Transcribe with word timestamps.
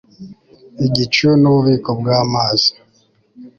Igicu 0.87 1.27
nububiko 1.41 1.89
bwamazi 1.99 2.69